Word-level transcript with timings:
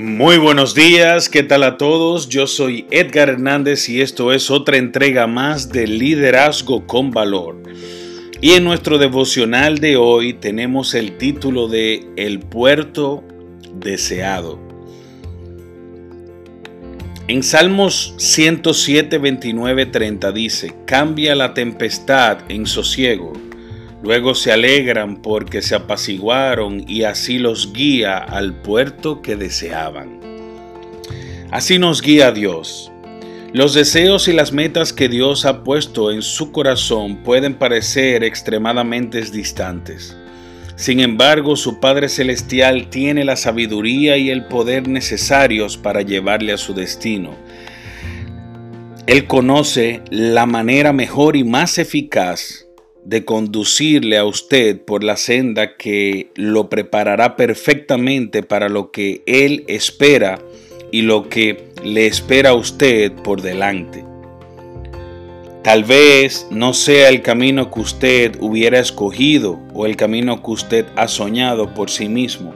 Muy 0.00 0.38
buenos 0.38 0.76
días, 0.76 1.28
¿qué 1.28 1.42
tal 1.42 1.64
a 1.64 1.76
todos? 1.76 2.28
Yo 2.28 2.46
soy 2.46 2.86
Edgar 2.92 3.30
Hernández 3.30 3.88
y 3.88 4.00
esto 4.00 4.32
es 4.32 4.48
otra 4.48 4.76
entrega 4.76 5.26
más 5.26 5.70
de 5.70 5.88
Liderazgo 5.88 6.86
con 6.86 7.10
Valor. 7.10 7.60
Y 8.40 8.52
en 8.52 8.62
nuestro 8.62 8.98
devocional 8.98 9.78
de 9.78 9.96
hoy 9.96 10.34
tenemos 10.34 10.94
el 10.94 11.18
título 11.18 11.66
de 11.66 12.06
El 12.14 12.38
puerto 12.38 13.24
deseado. 13.74 14.60
En 17.26 17.42
Salmos 17.42 18.14
107, 18.18 19.18
29, 19.18 19.86
30 19.86 20.30
dice, 20.30 20.74
cambia 20.86 21.34
la 21.34 21.54
tempestad 21.54 22.38
en 22.48 22.66
sosiego 22.66 23.32
Luego 24.02 24.34
se 24.34 24.52
alegran 24.52 25.16
porque 25.16 25.60
se 25.60 25.74
apaciguaron 25.74 26.84
y 26.86 27.02
así 27.02 27.38
los 27.38 27.72
guía 27.72 28.18
al 28.18 28.54
puerto 28.54 29.22
que 29.22 29.34
deseaban. 29.34 30.20
Así 31.50 31.78
nos 31.78 32.00
guía 32.00 32.30
Dios. 32.30 32.92
Los 33.52 33.74
deseos 33.74 34.28
y 34.28 34.34
las 34.34 34.52
metas 34.52 34.92
que 34.92 35.08
Dios 35.08 35.46
ha 35.46 35.64
puesto 35.64 36.12
en 36.12 36.22
su 36.22 36.52
corazón 36.52 37.24
pueden 37.24 37.54
parecer 37.54 38.22
extremadamente 38.22 39.20
distantes. 39.22 40.16
Sin 40.76 41.00
embargo, 41.00 41.56
su 41.56 41.80
Padre 41.80 42.08
Celestial 42.08 42.90
tiene 42.90 43.24
la 43.24 43.34
sabiduría 43.34 44.16
y 44.16 44.30
el 44.30 44.44
poder 44.44 44.86
necesarios 44.86 45.76
para 45.76 46.02
llevarle 46.02 46.52
a 46.52 46.58
su 46.58 46.72
destino. 46.72 47.34
Él 49.06 49.26
conoce 49.26 50.02
la 50.10 50.46
manera 50.46 50.92
mejor 50.92 51.34
y 51.34 51.42
más 51.42 51.78
eficaz 51.78 52.67
de 53.08 53.24
conducirle 53.24 54.18
a 54.18 54.26
usted 54.26 54.82
por 54.82 55.02
la 55.02 55.16
senda 55.16 55.78
que 55.78 56.30
lo 56.34 56.68
preparará 56.68 57.36
perfectamente 57.36 58.42
para 58.42 58.68
lo 58.68 58.90
que 58.90 59.22
Él 59.24 59.64
espera 59.66 60.38
y 60.92 61.00
lo 61.00 61.30
que 61.30 61.68
le 61.82 62.06
espera 62.06 62.50
a 62.50 62.54
usted 62.54 63.10
por 63.12 63.40
delante. 63.40 64.04
Tal 65.62 65.84
vez 65.84 66.48
no 66.50 66.74
sea 66.74 67.08
el 67.08 67.22
camino 67.22 67.70
que 67.70 67.80
usted 67.80 68.36
hubiera 68.40 68.78
escogido 68.78 69.58
o 69.72 69.86
el 69.86 69.96
camino 69.96 70.42
que 70.42 70.50
usted 70.50 70.86
ha 70.94 71.08
soñado 71.08 71.72
por 71.72 71.88
sí 71.88 72.10
mismo, 72.10 72.54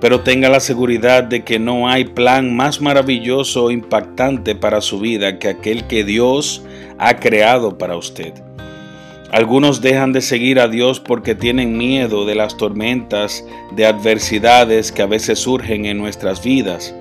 pero 0.00 0.20
tenga 0.20 0.48
la 0.48 0.60
seguridad 0.60 1.24
de 1.24 1.42
que 1.42 1.58
no 1.58 1.88
hay 1.88 2.04
plan 2.04 2.54
más 2.54 2.80
maravilloso 2.80 3.64
o 3.64 3.70
impactante 3.72 4.54
para 4.54 4.80
su 4.80 5.00
vida 5.00 5.40
que 5.40 5.48
aquel 5.48 5.88
que 5.88 6.04
Dios 6.04 6.62
ha 6.98 7.16
creado 7.16 7.78
para 7.78 7.96
usted. 7.96 8.32
Algunos 9.32 9.80
dejan 9.80 10.12
de 10.12 10.20
seguir 10.20 10.60
a 10.60 10.68
Dios 10.68 11.00
porque 11.00 11.34
tienen 11.34 11.78
miedo 11.78 12.26
de 12.26 12.34
las 12.34 12.58
tormentas, 12.58 13.42
de 13.74 13.86
adversidades 13.86 14.92
que 14.92 15.00
a 15.00 15.06
veces 15.06 15.38
surgen 15.38 15.86
en 15.86 15.96
nuestras 15.96 16.44
vidas. 16.44 16.94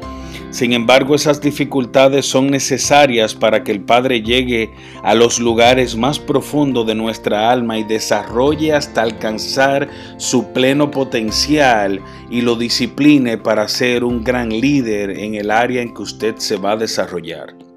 Sin 0.49 0.71
embargo, 0.71 1.13
esas 1.13 1.41
dificultades 1.41 2.25
son 2.25 2.49
necesarias 2.49 3.35
para 3.35 3.65
que 3.65 3.73
el 3.73 3.81
Padre 3.81 4.21
llegue 4.21 4.69
a 5.03 5.13
los 5.13 5.41
lugares 5.41 5.97
más 5.97 6.19
profundos 6.19 6.87
de 6.87 6.95
nuestra 6.95 7.51
alma 7.51 7.77
y 7.77 7.83
desarrolle 7.83 8.73
hasta 8.73 9.01
alcanzar 9.01 9.89
su 10.15 10.53
pleno 10.53 10.89
potencial 10.89 11.99
y 12.29 12.41
lo 12.41 12.55
discipline 12.55 13.41
para 13.43 13.67
ser 13.67 14.05
un 14.05 14.23
gran 14.23 14.49
líder 14.49 15.19
en 15.19 15.35
el 15.35 15.51
área 15.51 15.81
en 15.81 15.93
que 15.93 16.01
usted 16.01 16.35
se 16.37 16.55
va 16.55 16.73
a 16.73 16.77
desarrollar. 16.77 17.70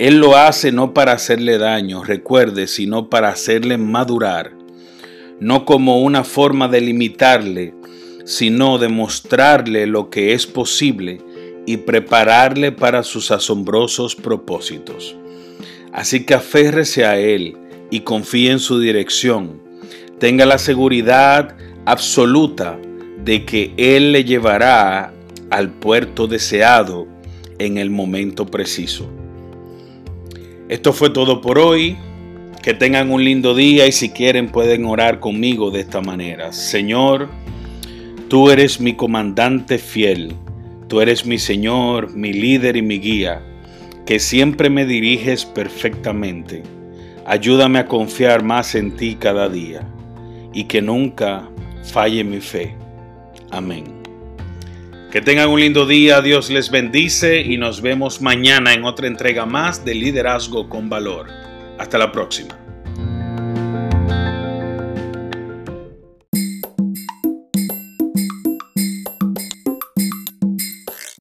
Él 0.00 0.16
lo 0.16 0.34
hace 0.34 0.72
no 0.72 0.94
para 0.94 1.12
hacerle 1.12 1.58
daño, 1.58 2.02
recuerde, 2.02 2.68
sino 2.68 3.10
para 3.10 3.28
hacerle 3.28 3.76
madurar, 3.76 4.50
no 5.40 5.66
como 5.66 6.00
una 6.00 6.24
forma 6.24 6.68
de 6.68 6.80
limitarle, 6.80 7.74
sino 8.24 8.78
de 8.78 8.88
mostrarle 8.88 9.86
lo 9.86 10.08
que 10.08 10.32
es 10.32 10.46
posible 10.46 11.20
y 11.66 11.76
prepararle 11.76 12.72
para 12.72 13.02
sus 13.02 13.30
asombrosos 13.30 14.16
propósitos. 14.16 15.16
Así 15.92 16.24
que 16.24 16.32
aférrese 16.32 17.04
a 17.04 17.18
Él 17.18 17.58
y 17.90 18.00
confíe 18.00 18.52
en 18.52 18.58
su 18.58 18.80
dirección. 18.80 19.60
Tenga 20.18 20.46
la 20.46 20.56
seguridad 20.56 21.58
absoluta 21.84 22.78
de 23.22 23.44
que 23.44 23.74
Él 23.76 24.12
le 24.12 24.24
llevará 24.24 25.12
al 25.50 25.68
puerto 25.68 26.26
deseado 26.26 27.06
en 27.58 27.76
el 27.76 27.90
momento 27.90 28.46
preciso. 28.46 29.19
Esto 30.70 30.92
fue 30.92 31.10
todo 31.10 31.40
por 31.40 31.58
hoy. 31.58 31.96
Que 32.62 32.74
tengan 32.74 33.10
un 33.10 33.24
lindo 33.24 33.56
día 33.56 33.88
y 33.88 33.92
si 33.92 34.10
quieren 34.10 34.50
pueden 34.50 34.84
orar 34.84 35.18
conmigo 35.18 35.72
de 35.72 35.80
esta 35.80 36.00
manera. 36.00 36.52
Señor, 36.52 37.28
tú 38.28 38.50
eres 38.50 38.80
mi 38.80 38.94
comandante 38.94 39.78
fiel. 39.78 40.32
Tú 40.86 41.00
eres 41.00 41.26
mi 41.26 41.38
Señor, 41.38 42.14
mi 42.14 42.32
líder 42.32 42.76
y 42.76 42.82
mi 42.82 43.00
guía, 43.00 43.42
que 44.06 44.20
siempre 44.20 44.70
me 44.70 44.86
diriges 44.86 45.44
perfectamente. 45.44 46.62
Ayúdame 47.26 47.80
a 47.80 47.86
confiar 47.86 48.44
más 48.44 48.74
en 48.74 48.96
ti 48.96 49.16
cada 49.18 49.48
día 49.48 49.82
y 50.52 50.64
que 50.64 50.82
nunca 50.82 51.48
falle 51.82 52.22
mi 52.22 52.40
fe. 52.40 52.74
Amén. 53.50 53.99
Que 55.10 55.20
tengan 55.20 55.48
un 55.48 55.58
lindo 55.58 55.86
día, 55.86 56.22
Dios 56.22 56.50
les 56.50 56.70
bendice 56.70 57.40
y 57.40 57.56
nos 57.56 57.82
vemos 57.82 58.20
mañana 58.20 58.74
en 58.74 58.84
otra 58.84 59.08
entrega 59.08 59.44
más 59.44 59.84
de 59.84 59.96
Liderazgo 59.96 60.68
con 60.68 60.88
Valor. 60.88 61.26
Hasta 61.78 61.98
la 61.98 62.12
próxima. 62.12 62.56